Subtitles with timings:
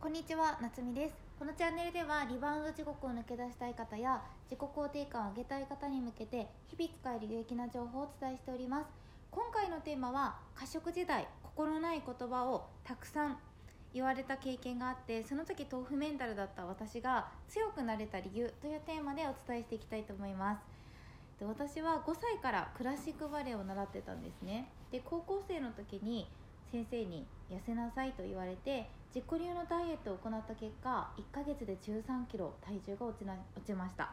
[0.00, 1.14] こんにちは、なつみです。
[1.40, 8.86] このチャンネルではリバウンド地獄を抜け出したい方や自己肯定感を上げたい方に向けて日々使える有益な情報をお伝えしております。
[9.32, 13.38] 今回のテーマは過食時代心ない言葉をたくさん
[13.92, 20.60] 言われた経験があってその時豆腐メンタルだった私が強くなれた理由というテーマでお伝えしていきたいと思います。
[21.40, 26.28] で私は5歳からクラシックバレエを習ってたんですねで高校生の時に
[26.70, 34.12] 先生に痩せなさいと言われて自己流のダイエットを行った結果1ヶ月で1 3キロ体重が落ちな落ちました。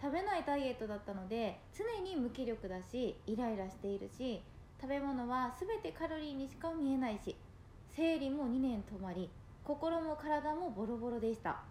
[0.00, 4.42] 食べないダイエットだったので常に無気力だしイライラしているし
[4.80, 7.34] 食べ物は全てカロリーにしか見えないし
[7.96, 9.30] 生理も2年止まり
[9.64, 11.62] 心も体もボロボロでした。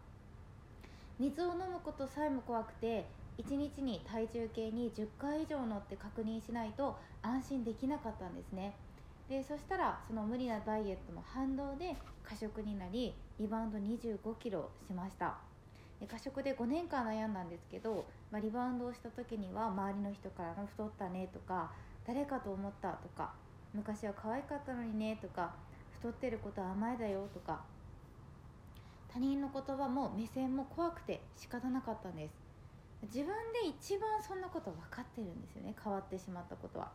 [1.20, 3.06] 水を飲むことさえも怖くて
[3.38, 8.74] 1日に体重計に10回以上乗って確認しないと安心できなかったんですね。
[9.30, 15.38] でそしたらその無理なダイエットの反動で過食になりリバウンド2 5キロしました。
[16.00, 21.72] で過食で5年間悩んだんですけど、まあ、リバウンドをした時には周りの人からの「太ったね」とか
[22.06, 23.34] 「誰かと思った」とか
[23.74, 25.56] 「昔は可愛かったのにね」とか
[25.94, 27.62] 「太ってることは甘えだよ」とか
[29.08, 32.34] 他人の言葉も目線も怖くて仕方なかったんです。
[33.04, 35.76] 自分で一番そんなこと分かってるんですよね。
[35.82, 36.92] 変わってしまったことは。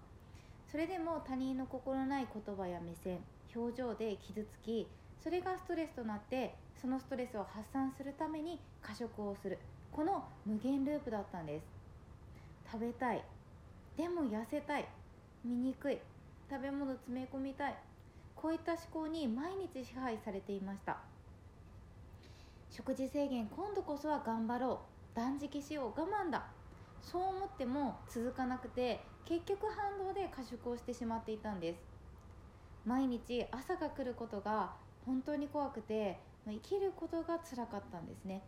[0.70, 3.19] それでも他人の心ない言葉や目線
[3.55, 4.86] 表情で傷つき
[5.22, 9.58] それがストレスとなってそのストレスを発散するために過食をする。
[9.91, 11.64] この無限ループだったんです。
[12.70, 13.25] 食べたい。
[13.97, 14.86] でも痩せたい。
[15.44, 15.98] 醜い。
[16.48, 17.77] 食べ物詰め込みたい。
[18.36, 20.98] こういった思考に毎日支配されていました。
[22.70, 24.80] 食事制限今度こそは頑張ろ
[25.14, 25.16] う。
[25.16, 26.00] 断食しよう。
[26.00, 26.47] 我慢だ。
[27.02, 31.80] そう思っても続かなくて結局反動で過食をしてしまっていたんです。
[32.84, 34.72] 毎日朝が来ることが
[35.04, 38.42] 本当に怖くて生きることが辛かったんですね。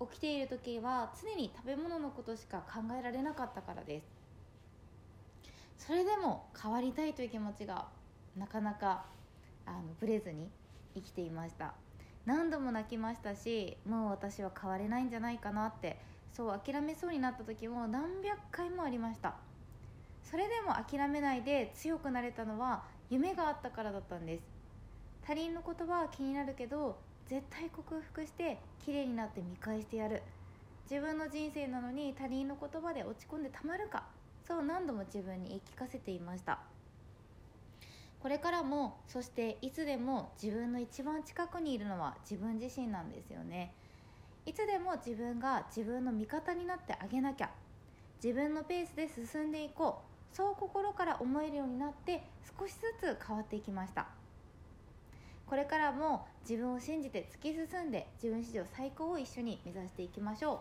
[0.00, 4.06] 起きている時は常に食べ物のことしか考えられなかったからです。
[5.78, 7.88] それでも変わりたいという気持ちが
[8.36, 9.04] なかなか
[9.66, 10.48] あのブレずに
[10.94, 11.74] 生きていました。
[12.24, 15.98] 何度も泣きましたしもう私は変われないんじゃないかなって
[16.34, 19.34] そう諦めそうになった時も何百回もありました。
[20.22, 24.42] それでも諦めないで強くなれたのは夢があったからだったんです。
[25.26, 26.96] 他人の言葉は気になるけど
[27.28, 30.22] 絶対克服して綺麗になって見返してやる。
[30.90, 34.04] 自分の人生なのに他人の言葉で落ち込んでたまるか。
[34.46, 36.60] そう何度も自分に言い聞かせていました。
[38.20, 43.74] これからもそしていつでも自分の一番近くにいるのは自分自身なんですよね。
[44.44, 47.50] いつでも自分が自分の味方になってあげなきゃ。
[48.22, 50.36] 自分のペースで進んでいこう。
[50.36, 52.22] そう心から思えるようになって
[52.58, 54.08] 少しずつ変わっていきました。
[55.46, 60.58] これからも自分を信じて突き進んで自分史上最高を一緒に目指していきましょう。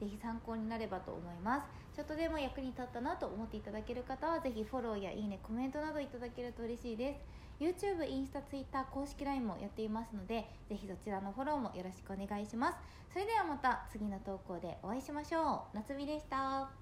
[0.00, 1.66] ぜひ参考になればと思います。
[1.94, 7.20] ちょっとでも役に立ったなと思っていただける方はぜひフォローやいいねコメントなどいただけると嬉しいです。
[7.60, 12.78] YouTube、インスタ、Twitter 公式 LINE もやっていますのでぜひそちらのフォローもよろしくお願いします。
[13.12, 15.76] それではまた次の投稿でお会いしましょう。
[15.76, 16.79] 夏美でした。